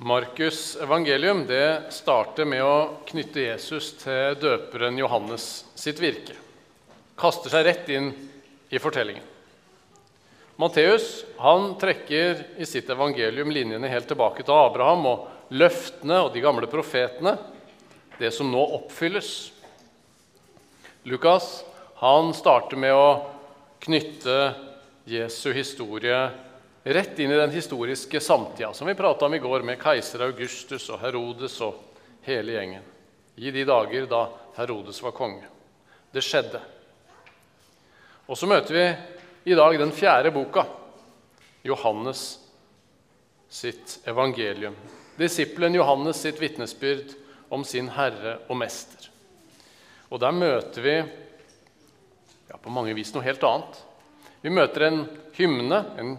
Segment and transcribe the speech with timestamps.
[0.00, 6.36] Markus' evangelium det starter med å knytte Jesus til døperen Johannes sitt virke.
[7.18, 8.12] Kaster seg rett inn
[8.70, 9.24] i fortellingen.
[10.58, 16.46] Matteus han trekker i sitt evangelium linjene helt tilbake til Abraham og løftene og de
[16.46, 17.34] gamle profetene,
[18.22, 19.50] det som nå oppfylles.
[21.10, 21.64] Lukas
[21.98, 23.08] han starter med å
[23.82, 24.42] knytte
[25.10, 26.28] Jesu historie
[26.84, 30.88] rett inn i den historiske samtida som vi prata om i går, med keiser Augustus
[30.90, 31.78] og Herodes og
[32.26, 32.82] hele gjengen.
[33.36, 34.24] I de dager da
[34.56, 35.46] Herodes var konge.
[36.10, 36.60] Det skjedde.
[38.26, 40.66] Og så møter vi i dag den fjerde boka,
[41.62, 42.38] Johannes
[43.48, 44.76] sitt evangelium.
[45.16, 47.14] Disippelen Johannes sitt vitnesbyrd
[47.48, 49.08] om sin herre og mester.
[50.08, 53.80] Og der møter vi ja, på mange vis noe helt annet.
[54.40, 55.00] Vi møter en
[55.36, 56.16] hymne, en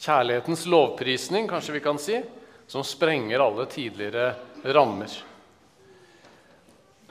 [0.00, 2.20] kjærlighetens lovprisning, kanskje vi kan si,
[2.66, 4.34] som sprenger alle tidligere
[4.76, 5.12] rammer.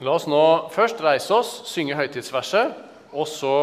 [0.04, 0.42] La oss nå
[0.74, 2.76] først reise oss, synge høytidsverset,
[3.16, 3.54] og så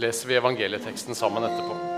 [0.00, 1.89] leser vi evangelieteksten sammen etterpå.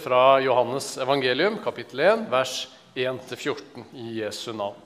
[0.00, 4.78] Fra Johannes evangelium, kapittel 1, vers 1-14 i Jesu navn.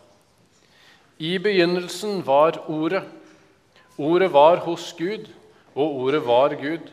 [1.18, 3.04] I begynnelsen var Ordet.
[3.96, 5.28] Ordet var hos Gud,
[5.74, 6.90] og Ordet var Gud.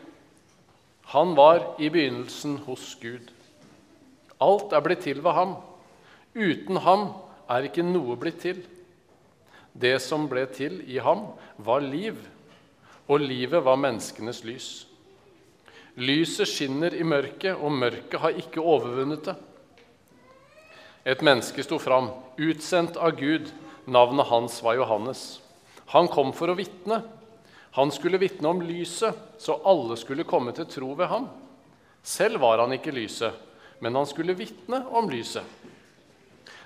[1.14, 3.32] Han var i begynnelsen hos Gud.
[4.38, 5.56] Alt er blitt til ved ham.
[6.38, 7.08] Uten ham
[7.50, 8.62] er ikke noe blitt til.
[9.74, 12.16] Det som ble til i ham, var liv,
[13.08, 14.70] og livet var menneskenes lys.
[15.94, 19.34] Lyset skinner i mørket, og mørket har ikke overvunnet det.
[21.04, 22.08] Et menneske sto fram,
[22.40, 23.50] utsendt av Gud.
[23.84, 25.42] Navnet hans var Johannes.
[25.92, 27.02] Han kom for å vitne.
[27.76, 31.26] Han skulle vitne om lyset, så alle skulle komme til tro ved ham.
[32.02, 33.36] Selv var han ikke lyset,
[33.84, 35.44] men han skulle vitne om lyset.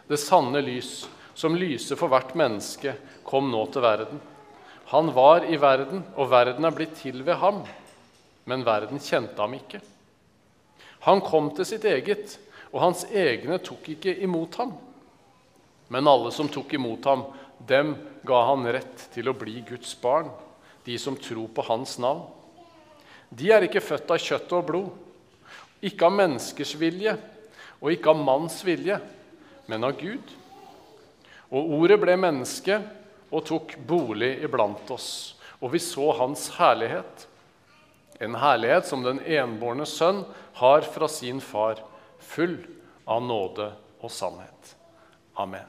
[0.07, 2.95] Det sanne lys, som lyser for hvert menneske,
[3.27, 4.23] kom nå til verden.
[4.93, 7.65] Han var i verden, og verden er blitt til ved ham
[8.47, 9.83] men verden kjente ham ikke.
[11.07, 12.39] Han kom til sitt eget,
[12.73, 14.73] og hans egne tok ikke imot ham.
[15.91, 17.25] Men alle som tok imot ham,
[17.67, 17.95] dem
[18.27, 20.31] ga han rett til å bli Guds barn,
[20.87, 22.27] de som tror på hans navn.
[23.31, 24.91] De er ikke født av kjøtt og blod,
[25.83, 27.17] ikke av menneskers vilje
[27.81, 28.99] og ikke av manns vilje,
[29.67, 30.31] men av Gud.
[31.53, 32.79] Og ordet ble menneske
[33.31, 37.27] og tok bolig iblant oss, og vi så hans herlighet.
[38.19, 40.23] En herlighet som den enbårne sønn
[40.57, 41.83] har fra sin far,
[42.19, 42.59] full
[43.05, 44.77] av nåde og sannhet.
[45.37, 45.69] Amen.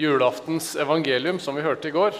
[0.00, 2.16] Julaftens evangelium, som vi hørte i går,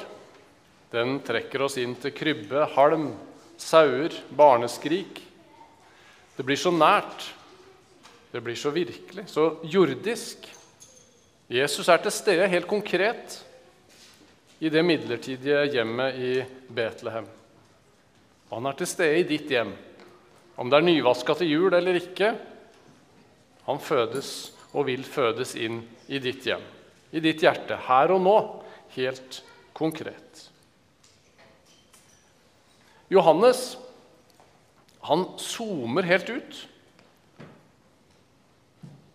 [0.91, 3.13] den trekker oss inn til krybbe, halm,
[3.61, 5.21] sauer, barneskrik.
[6.37, 7.29] Det blir så nært,
[8.33, 10.49] det blir så virkelig, så jordisk.
[11.51, 13.41] Jesus er til stede helt konkret
[14.61, 16.33] i det midlertidige hjemmet i
[16.69, 17.27] Betlehem.
[18.51, 19.73] Han er til stede i ditt hjem,
[20.59, 22.35] om det er nyvaska til jul eller ikke.
[23.67, 26.63] Han fødes og vil fødes inn i ditt hjem,
[27.15, 28.39] i ditt hjerte, her og nå,
[28.97, 29.43] helt
[29.77, 30.50] konkret.
[33.11, 33.75] Johannes
[35.01, 36.59] han zoomer helt ut.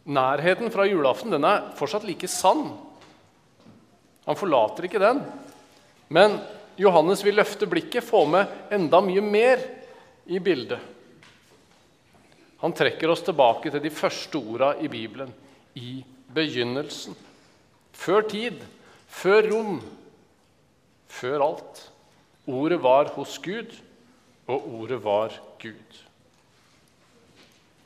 [0.05, 2.67] Nærheten fra julaften den er fortsatt like sann.
[4.25, 5.21] Han forlater ikke den.
[6.09, 6.39] Men
[6.77, 9.61] Johannes vil løfte blikket, få med enda mye mer
[10.25, 10.81] i bildet.
[12.61, 15.31] Han trekker oss tilbake til de første orda i Bibelen.
[15.77, 16.01] I
[16.33, 17.15] begynnelsen.
[17.95, 18.59] Før tid,
[19.07, 19.79] før rom,
[21.07, 21.83] før alt.
[22.45, 23.71] Ordet var hos Gud,
[24.45, 26.01] og ordet var Gud.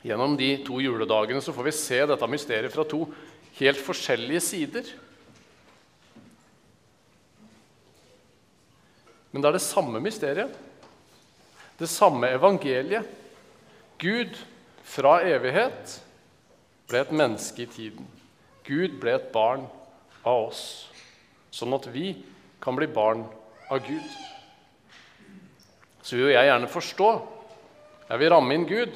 [0.04, 3.04] Gjennom de to juledagene så får vi se dette mysteriet fra to
[3.60, 4.92] helt forskjellige sider.
[9.32, 10.56] Men det er det samme mysteriet.
[11.80, 13.08] Det samme evangeliet.
[14.00, 14.40] Gud
[14.88, 16.00] fra evighet
[16.90, 18.08] ble et menneske i tiden.
[18.66, 19.68] Gud ble et barn
[20.24, 20.64] av oss,
[21.52, 22.14] sånn at vi
[22.64, 23.26] kan bli barn
[23.70, 24.08] av Gud.
[26.02, 27.10] Så vil jeg gjerne forstå.
[28.10, 28.96] Jeg vil ramme inn Gud,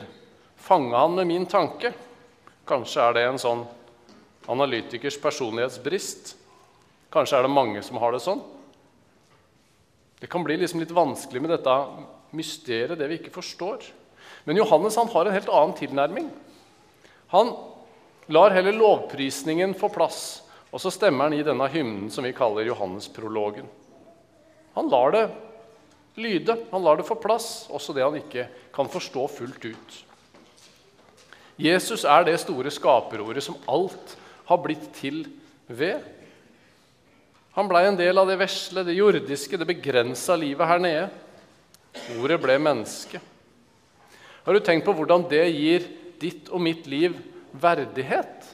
[0.57, 1.93] fange han med min tanke.
[2.67, 3.65] Kanskje er det en sånn
[4.49, 6.33] analytikers personlighetsbrist.
[7.13, 8.41] Kanskje er det mange som har det sånn.
[10.19, 11.75] Det kan bli liksom litt vanskelig med dette
[12.33, 13.83] mysteriet, det vi ikke forstår.
[14.47, 16.29] Men Johannes han har en helt annen tilnærming.
[17.35, 17.51] Han
[18.31, 20.21] lar heller lovprisningen få plass,
[20.71, 23.67] og så stemmer han i denne hymnen som vi kaller Johannesprologen.
[24.73, 25.23] Han lar det
[26.19, 29.95] lyde, han lar det få plass, også det han ikke kan forstå fullt ut.
[31.61, 34.15] Jesus er det store skaperordet som alt
[34.49, 35.23] har blitt til
[35.67, 36.01] ved.
[37.53, 41.05] Han blei en del av det vesle, det jordiske, det begrensa livet her nede.
[42.17, 43.21] Ordet ble menneske.
[44.43, 45.85] Har du tenkt på hvordan det gir
[46.19, 47.15] ditt og mitt liv
[47.53, 48.49] verdighet?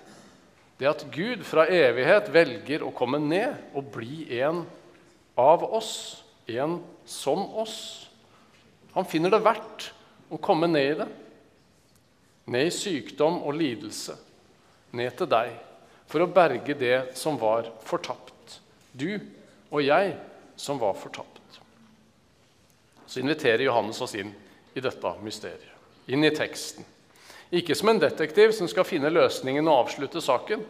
[0.80, 4.66] Det at Gud fra evighet velger å komme ned og bli en
[5.40, 6.22] av oss,
[6.58, 8.10] en som oss.
[8.94, 9.92] Han finner det verdt
[10.30, 11.10] å komme ned i det.
[12.50, 14.18] Ned i sykdom og lidelse.
[14.98, 15.54] Ned til deg
[16.10, 18.60] for å berge det som var fortapt.
[18.92, 19.20] Du
[19.70, 20.16] og jeg
[20.58, 21.60] som var fortapt.
[23.06, 24.34] Så inviterer Johannes oss inn
[24.74, 25.78] i dette mysteriet,
[26.10, 26.86] inn i teksten.
[27.50, 30.62] Ikke som en detektiv som skal finne løsningen og avslutte saken.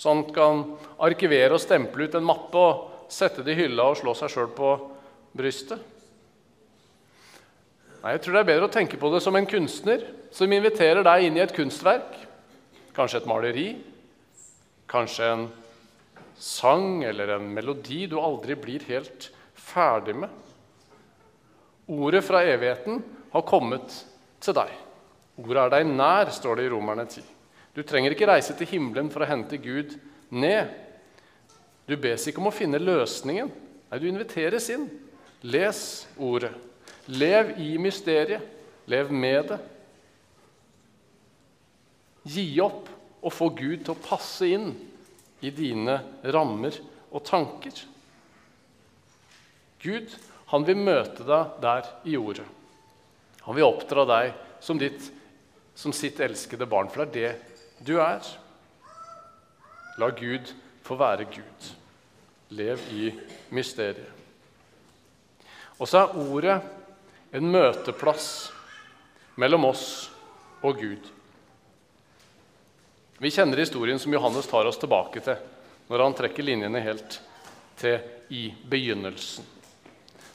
[0.00, 0.62] Så han kan
[0.96, 4.50] arkivere og stemple ut en mappe og sette det i hylla og slå seg sjøl
[4.56, 4.74] på
[5.36, 5.80] brystet.
[8.00, 11.04] Nei, Jeg tror det er bedre å tenke på det som en kunstner som inviterer
[11.04, 12.14] deg inn i et kunstverk.
[12.96, 13.68] Kanskje et maleri,
[14.90, 15.48] kanskje en
[16.40, 20.30] sang eller en melodi du aldri blir helt ferdig med.
[21.90, 23.02] Ordet fra evigheten
[23.34, 23.92] har kommet
[24.40, 24.70] til deg.
[25.40, 27.24] Ordet er deg nær, står det i Romerne 10.
[27.76, 29.92] Du trenger ikke reise til himmelen for å hente Gud
[30.32, 30.70] ned.
[31.90, 33.50] Du bes ikke om å finne løsningen.
[33.90, 34.86] Nei, du inviteres inn.
[35.42, 35.80] Les
[36.22, 36.52] ordet.
[37.10, 38.44] Lev i mysteriet.
[38.90, 39.58] Lev med det.
[42.30, 42.86] Gi opp
[43.24, 44.70] og få Gud til å passe inn
[45.42, 45.96] i dine
[46.30, 46.76] rammer
[47.10, 47.74] og tanker.
[49.82, 50.14] Gud
[50.52, 52.46] han vil møte deg der i jordet.
[53.48, 54.32] Han vil oppdra deg
[54.62, 55.10] som, ditt,
[55.74, 57.36] som sitt elskede barn, for det er
[57.80, 58.22] det du er.
[59.98, 60.52] La Gud
[60.86, 61.70] få være Gud.
[62.50, 63.10] Lev i
[63.54, 64.10] mysteriet.
[65.80, 66.58] Og så er ordet
[67.32, 68.50] en møteplass
[69.40, 70.10] mellom oss
[70.66, 71.06] og Gud.
[73.20, 75.38] Vi kjenner historien som Johannes tar oss tilbake til
[75.90, 77.16] når han trekker linjene helt
[77.80, 77.98] til
[78.30, 79.46] i begynnelsen.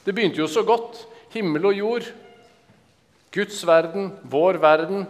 [0.04, 0.98] Det begynte jo så godt.
[1.32, 2.10] Himmel og jord.
[3.34, 5.06] Guds verden, vår verden.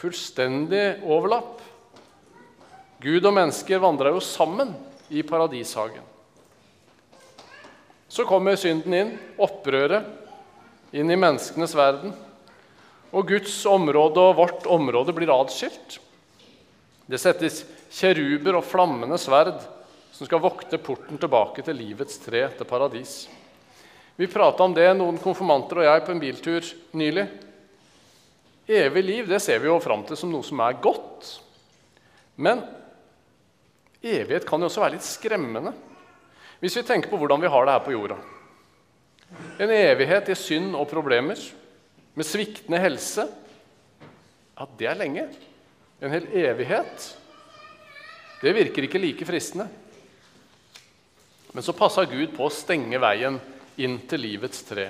[0.00, 1.60] Fullstendig overlapp.
[3.02, 4.72] Gud og mennesker vandra jo sammen
[5.10, 6.11] i paradishagen.
[8.12, 10.04] Så kommer synden inn, opprøret,
[10.92, 12.12] inn i menneskenes verden.
[13.12, 15.96] Og Guds område og vårt område blir atskilt.
[17.08, 19.62] Det settes kjeruber og flammende sverd
[20.12, 23.14] som skal vokte porten tilbake til livets tre, til paradis.
[24.20, 26.68] Vi prata om det, noen konfirmanter og jeg, på en biltur
[27.00, 27.24] nylig.
[28.68, 31.30] Evig liv det ser vi jo fram til som noe som er godt.
[32.36, 32.60] Men
[34.04, 35.72] evighet kan jo også være litt skremmende.
[36.62, 38.16] Hvis vi tenker på hvordan vi har det her på jorda.
[39.58, 41.40] En evighet i synd og problemer,
[42.14, 43.24] med sviktende helse.
[44.58, 45.24] Ja, det er lenge
[46.02, 47.04] en hel evighet,
[48.42, 49.68] det virker ikke like fristende.
[51.52, 53.38] Men så passa Gud på å stenge veien
[53.78, 54.88] inn til livets tre,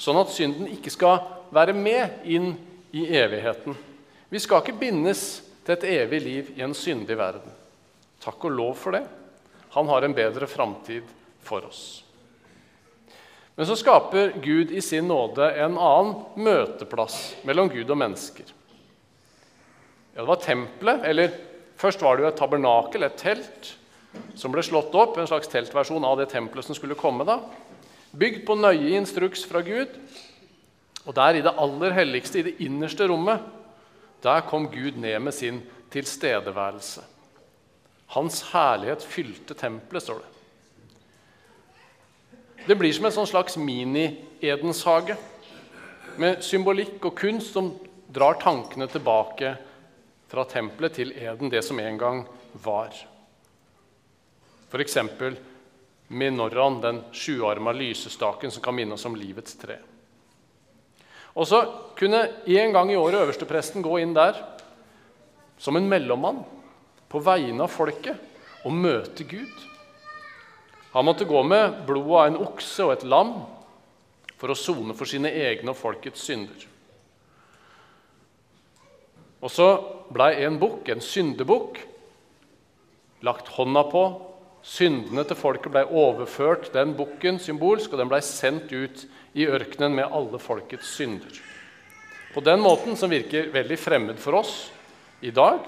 [0.00, 1.18] sånn at synden ikke skal
[1.52, 2.54] være med inn
[2.96, 3.76] i evigheten.
[4.32, 5.26] Vi skal ikke bindes
[5.66, 7.52] til et evig liv i en syndig verden.
[8.22, 9.04] Takk og lov for det.
[9.76, 11.04] Han har en bedre framtid
[11.44, 12.02] for oss.
[13.56, 18.48] Men så skaper Gud i sin nåde en annen møteplass mellom Gud og mennesker.
[20.14, 21.34] Ja, det var tempelet, eller
[21.76, 23.70] først var det jo et tabernakel, et telt,
[24.36, 27.24] som ble slått opp, en slags teltversjon av det tempelet som skulle komme.
[27.28, 27.42] da.
[28.16, 29.92] Bygd på nøye instruks fra Gud.
[31.04, 33.44] Og der i det aller helligste, i det innerste rommet,
[34.24, 35.60] der kom Gud ned med sin
[35.92, 37.04] tilstedeværelse.
[38.14, 40.32] Hans herlighet fylte tempelet, står det.
[42.66, 45.14] Det blir som en sånn slags mini-Edenshage
[46.18, 47.70] med symbolikk og kunst som
[48.10, 49.52] drar tankene tilbake
[50.26, 52.24] fra tempelet til Eden, det som en gang
[52.64, 52.94] var.
[54.70, 54.98] F.eks.
[56.08, 59.78] menorraen, den sjuarma lysestaken som kan minne oss om livets tre.
[61.36, 61.62] Og så
[61.98, 64.38] kunne en gang i året øverstepresten gå inn der
[65.60, 66.42] som en mellommann
[67.12, 69.66] på vegne av folket og møte Gud.
[70.96, 73.34] Han måtte gå med blodet av en okse og et lam
[74.36, 76.66] for å sone for sine egne og folkets synder.
[79.44, 79.66] Og så
[80.12, 81.82] blei en bukk, en syndebukk,
[83.26, 84.06] lagt hånda på.
[84.66, 89.04] Syndene til folket blei overført den bukken symbolsk, og den blei sendt ut
[89.36, 91.42] i ørkenen med alle folkets synder.
[92.34, 94.56] På den måten, som virker veldig fremmed for oss
[95.24, 95.62] i dag,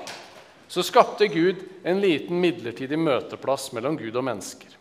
[0.69, 4.75] så skapte Gud en liten midlertidig møteplass mellom Gud og mennesker.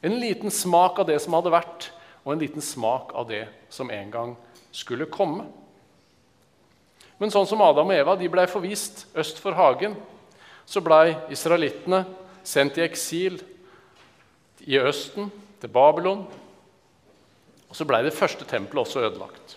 [0.00, 1.90] En liten smak av det som hadde vært,
[2.24, 4.36] og en liten smak av det som en gang
[4.72, 5.44] skulle komme.
[7.18, 9.96] Men sånn som Adam og Eva de ble forvist øst for hagen,
[10.68, 12.04] så blei israelittene
[12.46, 13.40] sendt i eksil
[14.68, 16.20] i Østen, til Babylon.
[17.68, 19.56] Og så blei det første tempelet også ødelagt.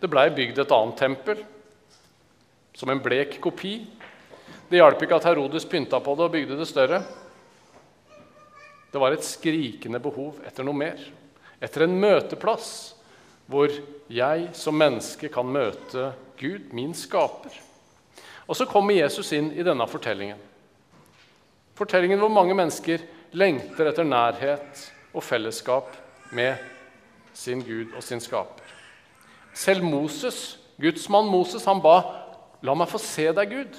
[0.00, 1.38] Det blei bygd et annet tempel,
[2.76, 3.78] som en blek kopi.
[4.70, 7.02] Det hjalp ikke at Herodes pynta på det og bygde det større.
[8.92, 11.00] Det var et skrikende behov etter noe mer.
[11.62, 12.94] Etter en møteplass
[13.50, 13.72] hvor
[14.08, 17.52] jeg som menneske kan møte Gud, min skaper.
[18.48, 20.40] Og så kommer Jesus inn i denne fortellingen.
[21.76, 23.02] Fortellingen hvor mange mennesker
[23.34, 25.90] lengter etter nærhet og fellesskap
[26.34, 26.60] med
[27.34, 28.62] sin Gud og sin skaper.
[29.54, 32.00] Selv Moses, gudsmann Moses, han ba
[32.64, 33.74] La meg få se deg, Gud.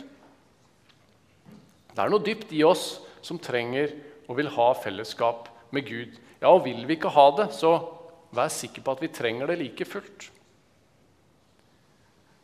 [1.96, 3.94] Det er noe dypt i oss som trenger
[4.28, 6.18] og vil ha fellesskap med Gud.
[6.42, 7.78] Ja, og vil vi ikke ha det, så
[8.36, 10.28] vær sikker på at vi trenger det like fullt.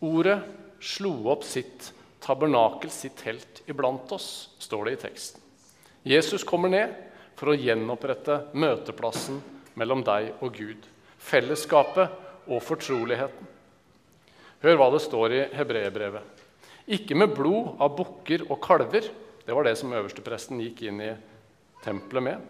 [0.02, 0.40] Ordet
[0.82, 1.92] slo opp sitt
[2.24, 5.42] tabernakel, sitt telt, iblant oss, står det i teksten.
[6.08, 6.94] Jesus kommer ned
[7.38, 9.42] for å gjenopprette møteplassen
[9.78, 10.86] mellom deg og Gud.
[11.22, 12.14] Fellesskapet
[12.48, 13.50] og fortroligheten.
[14.62, 16.42] Hør hva det står i hebreerbrevet.
[16.92, 19.06] Ikke med blod av bukker og kalver.
[19.46, 21.12] Det var det som øverstepresten gikk inn i
[21.84, 22.42] tempelet med.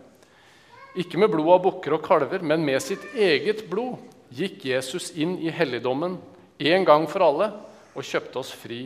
[1.00, 4.01] Ikke med blod av bukker og kalver, men med sitt eget blod
[4.36, 6.17] gikk Jesus inn i helligdommen
[6.62, 7.48] en gang for alle
[7.95, 8.86] og kjøpte oss fri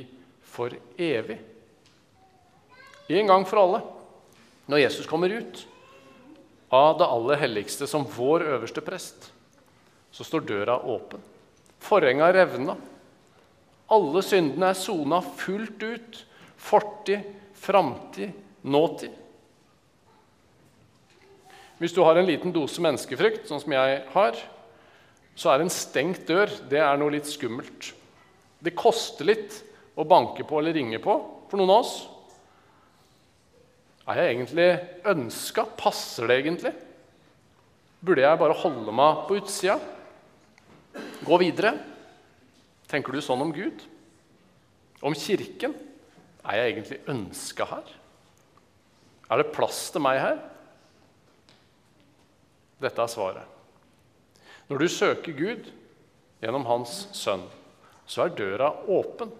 [0.55, 1.39] for evig.
[3.09, 3.81] En gang for alle.
[4.65, 5.65] Når Jesus kommer ut
[6.73, 9.29] av det aller helligste som vår øverste prest,
[10.11, 11.21] så står døra åpen.
[11.81, 12.77] Forhenga revna.
[13.93, 16.21] Alle syndene er sona fullt ut.
[16.65, 18.33] Fortid, framtid,
[18.65, 19.13] nåtid.
[21.77, 24.39] Hvis du har en liten dose menneskefrykt, sånn som jeg har,
[25.35, 27.91] så er en stengt dør det er noe litt skummelt.
[28.63, 29.59] Det koster litt
[29.99, 31.17] å banke på eller ringe på
[31.51, 31.95] for noen av oss.
[34.05, 34.69] Er jeg egentlig
[35.11, 35.65] ønska?
[35.77, 36.71] Passer det egentlig?
[38.05, 39.79] Burde jeg bare holde meg på utsida?
[41.25, 41.73] Gå videre?
[42.87, 43.81] Tenker du sånn om Gud?
[45.05, 45.73] Om Kirken?
[46.45, 47.93] Er jeg egentlig ønska her?
[49.29, 50.39] Er det plass til meg her?
[52.81, 53.51] Dette er svaret.
[54.69, 55.69] Når du søker Gud
[56.41, 57.45] gjennom Hans sønn,
[58.05, 59.31] så er døra åpen.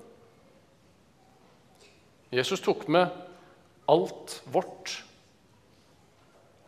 [2.33, 3.13] Jesus tok med
[3.89, 4.95] alt vårt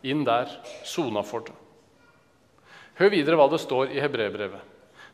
[0.06, 0.50] inn der,
[0.86, 1.54] sona for det.
[2.98, 4.62] Hør videre hva det står i hebreerbrevet.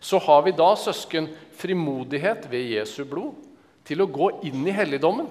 [0.04, 3.53] Så har vi da, søsken, frimodighet ved Jesu blod
[3.85, 5.29] til å gå inn i helligdommen.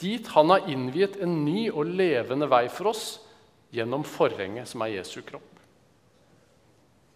[0.00, 3.04] Dit han har innviet en ny og levende vei for oss
[3.74, 5.46] gjennom forhenget som er Jesu kropp.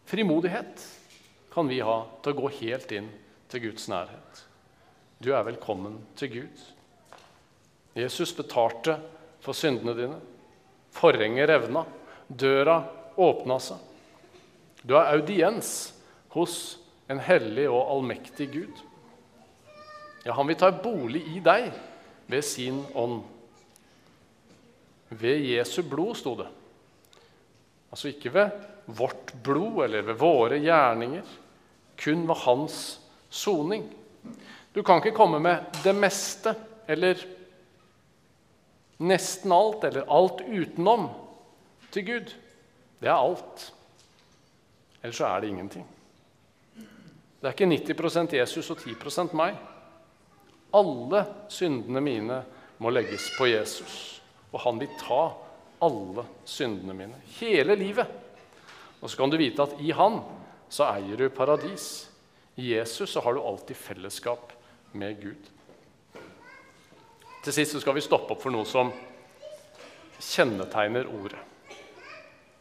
[0.04, 0.84] Frimodighet
[1.54, 3.08] kan vi ha til å gå helt inn
[3.48, 4.44] til Guds nærhet.
[5.18, 6.62] Du er velkommen til Gud.
[7.96, 8.98] Jesus betalte
[9.40, 10.18] for syndene dine.
[10.94, 11.84] Forhenget revna.
[12.28, 12.82] Døra
[13.16, 13.78] åpna seg.
[14.84, 15.94] Du har audiens
[16.34, 16.76] hos
[17.08, 18.82] en hellig og allmektig Gud.
[20.24, 21.68] Ja, han vil ta bolig i deg
[22.30, 23.20] ved sin ånd.
[25.14, 26.48] Ved Jesu blod, sto det.
[27.92, 28.54] Altså ikke ved
[28.86, 31.28] vårt blod eller ved våre gjerninger,
[32.00, 32.78] kun ved hans
[33.30, 33.84] soning.
[34.74, 36.54] Du kan ikke komme med det meste
[36.90, 37.20] eller
[39.04, 41.08] nesten alt eller alt utenom
[41.94, 42.34] til Gud.
[43.00, 43.68] Det er alt.
[45.02, 45.86] Ellers så er det ingenting.
[47.44, 49.56] Det er ikke 90% Jesus og 10 meg.
[50.72, 51.18] Alle
[51.52, 52.38] syndene mine
[52.80, 55.26] må legges på Jesus, og han vil ta
[55.84, 57.18] alle syndene mine.
[57.36, 58.08] Hele livet.
[59.02, 60.22] Og så kan du vite at i han
[60.72, 62.08] så eier du paradis.
[62.56, 64.54] I Jesus så har du alltid fellesskap
[64.96, 65.50] med Gud.
[67.44, 68.88] Til sist så skal vi stoppe opp for noe som
[70.16, 71.44] kjennetegner ordet.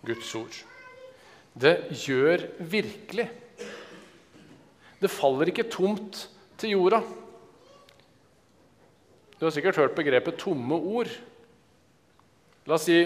[0.04, 0.60] Guds ord.
[1.56, 3.30] Det gjør virkelig.
[5.04, 6.24] Det faller ikke tomt
[6.62, 7.02] til jorda.
[9.36, 11.12] Du har sikkert hørt begrepet 'tomme ord'.
[12.66, 13.04] La oss si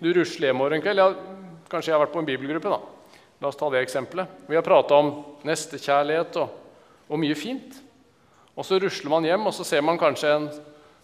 [0.00, 0.98] du rusler hjemover en kveld.
[0.98, 1.12] Ja,
[1.68, 2.70] kanskje jeg har vært på en bibelgruppe.
[2.70, 2.80] da.
[3.42, 4.26] La oss ta det eksempelet.
[4.48, 5.10] Vi har prata om
[5.44, 6.48] nestekjærlighet og,
[7.10, 7.82] og mye fint.
[8.56, 10.48] Og så rusler man hjem, og så ser man kanskje en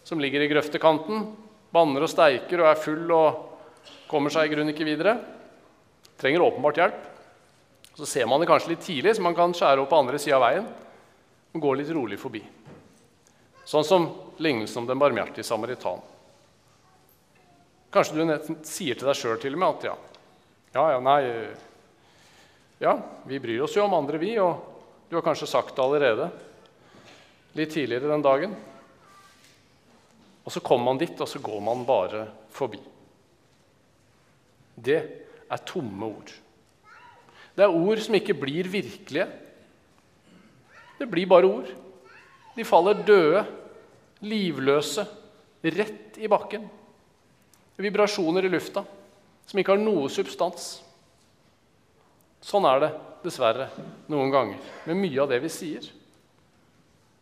[0.04, 1.36] som ligger i grøftekanten,
[1.72, 3.58] banner og steiker og er full og
[4.08, 5.18] kommer seg i grunnen ikke videre.
[6.16, 7.09] Trenger åpenbart hjelp.
[7.94, 10.38] Så ser man det kanskje litt tidlig, så man kan skjære opp på andre sida
[10.38, 10.68] av veien
[11.50, 12.42] og gå litt rolig forbi.
[13.66, 14.06] Sånn som
[14.42, 16.00] lignelsen om den barmhjertige samaritan.
[17.90, 19.96] Kanskje du sier til deg sjøl til og med at ja,
[20.76, 21.22] ja, ja, nei
[22.80, 22.94] Ja,
[23.28, 24.62] vi bryr oss jo om andre, vi, og
[25.10, 26.30] du har kanskje sagt det allerede
[27.58, 28.54] litt tidligere den dagen.
[30.46, 32.22] Og så kommer man dit, og så går man bare
[32.54, 32.80] forbi.
[34.80, 35.00] Det
[35.50, 36.32] er tomme ord.
[37.60, 39.26] Det er ord som ikke blir virkelige.
[40.96, 41.66] Det blir bare ord.
[42.56, 43.42] De faller døde,
[44.24, 45.04] livløse,
[45.60, 46.64] rett i bakken.
[47.76, 48.80] Vibrasjoner i lufta
[49.50, 50.70] som ikke har noe substans.
[52.40, 52.90] Sånn er det
[53.26, 53.68] dessverre
[54.08, 55.84] noen ganger med mye av det vi sier.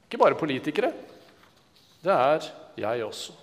[0.06, 0.92] Ikke bare politikere.
[1.98, 3.34] Det er jeg også.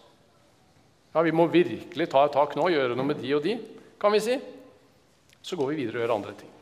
[1.12, 3.60] Ja, Vi må virkelig ta et tak nå og gjøre noe med de og de,
[4.00, 4.40] kan vi si.
[5.44, 6.55] Så går vi videre og gjør andre ting.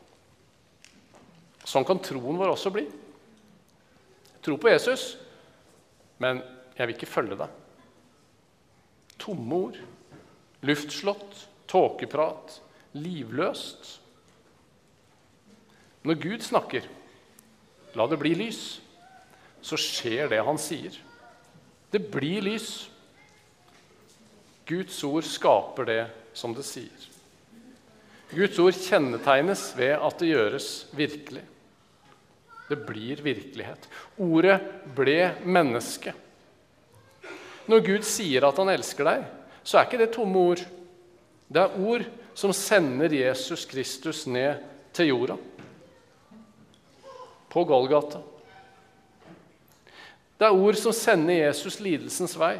[1.64, 2.84] Sånn kan troen vår også bli.
[4.44, 5.14] Tro på Jesus,
[6.20, 6.42] men
[6.76, 7.60] jeg vil ikke følge deg.
[9.20, 9.78] Tomme ord,
[10.66, 11.38] luftslott,
[11.70, 12.58] tåkeprat,
[12.98, 13.94] livløst.
[16.04, 16.84] Når Gud snakker,
[17.96, 18.62] la det bli lys,
[19.64, 20.98] så skjer det han sier.
[21.94, 22.90] Det blir lys.
[24.68, 26.02] Guds ord skaper det
[26.36, 27.08] som det sier.
[28.34, 31.44] Guds ord kjennetegnes ved at det gjøres virkelig.
[32.68, 33.88] Det blir virkelighet.
[34.16, 34.58] Ordet
[34.96, 36.14] ble menneske.
[37.68, 39.24] Når Gud sier at han elsker deg,
[39.64, 40.62] så er ikke det tomme ord.
[41.48, 42.04] Det er ord
[42.36, 44.60] som sender Jesus Kristus ned
[44.96, 45.36] til jorda.
[47.52, 48.20] På Golgata.
[50.34, 52.56] Det er ord som sender Jesus lidelsens vei.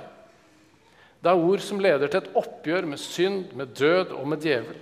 [1.24, 4.76] Det er ord som leder til et oppgjør med synd, med død og med djevel.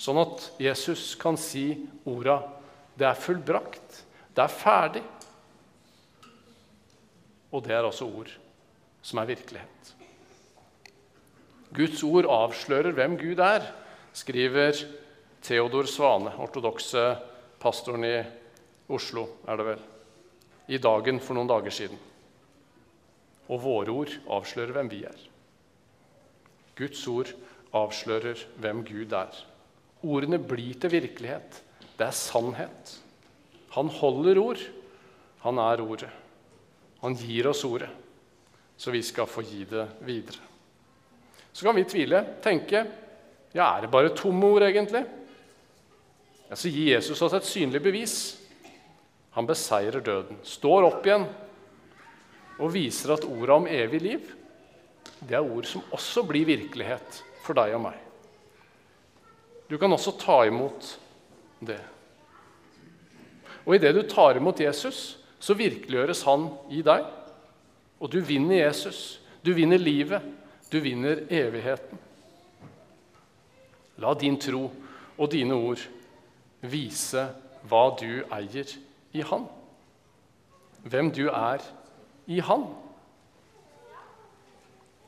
[0.00, 1.70] Sånn at Jesus kan si
[2.04, 2.42] orda
[2.96, 4.04] 'Det er fullbrakt',
[4.34, 5.10] 'Det er ferdig'.
[7.52, 8.30] Og det er altså ord
[9.02, 9.94] som er virkelighet.
[11.74, 13.66] Guds ord avslører hvem Gud er,
[14.12, 14.72] skriver
[15.42, 17.16] Theodor Svane, ortodokse
[17.60, 18.22] pastoren i
[18.88, 19.82] Oslo, er det vel
[20.68, 21.98] i dagen for noen dager siden.
[23.52, 25.18] Og våre ord avslører hvem vi er.
[26.78, 27.34] Guds ord
[27.74, 29.42] avslører hvem Gud er.
[30.04, 31.60] Ordene blir til virkelighet.
[31.98, 32.94] Det er sannhet.
[33.76, 34.62] Han holder ord.
[35.44, 36.10] Han er ordet.
[37.04, 37.90] Han gir oss ordet,
[38.80, 40.40] så vi skal få gi det videre.
[41.52, 42.80] Så kan vi tvile, tenke
[43.54, 45.04] ja, er det bare tomme ord, egentlig?
[46.48, 48.14] Ja, så gir Jesus oss et synlig bevis.
[49.36, 51.28] Han beseirer døden, står opp igjen
[52.54, 54.32] og viser at orda om evig liv
[55.28, 57.96] det er ord som også blir virkelighet for deg og meg.
[59.68, 60.94] Du kan også ta imot
[61.66, 61.80] det.
[63.64, 67.04] Og idet du tar imot Jesus, så virkeliggjøres han i deg.
[68.00, 69.20] Og du vinner Jesus.
[69.44, 70.22] Du vinner livet.
[70.72, 72.00] Du vinner evigheten.
[74.02, 74.66] La din tro
[75.14, 75.82] og dine ord
[76.64, 77.22] vise
[77.68, 78.72] hva du eier
[79.14, 79.46] i Han.
[80.82, 81.62] Hvem du er
[82.26, 82.66] i Han.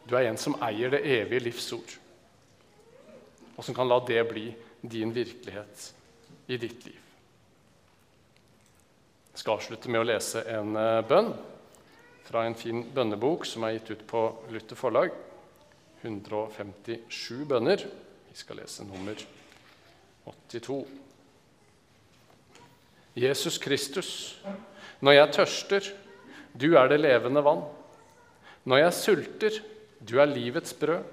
[0.07, 1.97] Du er en som eier det evige livsord,
[3.57, 4.53] og som kan la det bli
[4.87, 5.96] din virkelighet
[6.47, 6.99] i ditt liv.
[9.33, 11.33] Jeg skal avslutte med å lese en eh, bønn
[12.27, 15.13] fra en fin bønnebok som er gitt ut på Luther forlag.
[16.03, 17.83] 157 bønner.
[18.31, 19.19] Vi skal lese nummer
[20.27, 20.81] 82.
[23.17, 24.11] Jesus Kristus,
[25.01, 25.87] når jeg tørster,
[26.53, 27.63] du er det levende vann.
[28.69, 29.61] Når jeg sulter,
[30.01, 31.05] du er livets brød.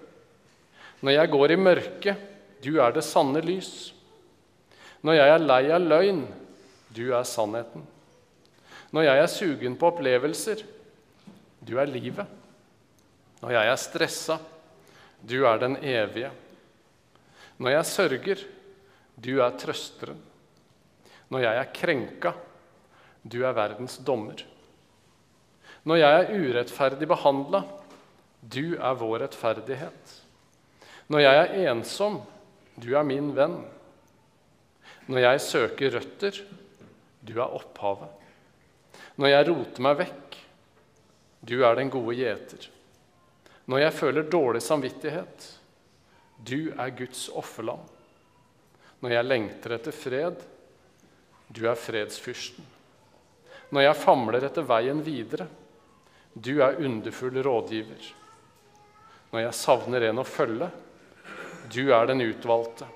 [1.03, 2.25] Når jeg går i mørket,
[2.63, 3.93] du er det sanne lys.
[5.03, 6.21] Når jeg er lei av løgn,
[6.95, 7.83] du er sannheten.
[8.93, 10.63] Når jeg er sugen på opplevelser,
[11.63, 12.29] du er livet.
[13.41, 14.37] Når jeg er stressa,
[15.23, 16.31] du er den evige.
[17.57, 18.45] Når jeg sørger,
[19.19, 20.19] du er trøsteren.
[21.31, 22.33] Når jeg er krenka,
[23.23, 24.43] du er verdens dommer.
[25.83, 27.63] Når jeg er urettferdig behandla,
[28.39, 30.17] du er vår rettferdighet.
[31.11, 32.21] Når jeg er ensom,
[32.79, 33.63] du er min venn.
[35.07, 36.37] Når jeg søker røtter,
[37.23, 38.11] du er opphavet.
[39.19, 40.37] Når jeg roter meg vekk,
[41.43, 42.69] du er den gode gjeter.
[43.67, 45.49] Når jeg føler dårlig samvittighet,
[46.43, 47.83] du er Guds offerland.
[49.03, 50.39] Når jeg lengter etter fred,
[51.51, 52.65] du er fredsfyrsten.
[53.73, 55.47] Når jeg famler etter veien videre,
[56.33, 58.09] du er underfull rådgiver.
[59.33, 60.69] Når jeg savner en å følge,
[61.73, 62.87] du er den utvalgte.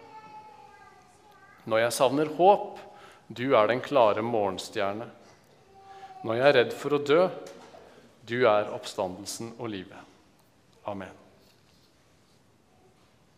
[1.67, 2.79] Når jeg savner håp,
[3.27, 5.09] du er den klare morgenstjerne.
[6.23, 7.21] Når jeg er redd for å dø,
[8.27, 9.99] du er oppstandelsen og livet.
[10.87, 11.26] Amen.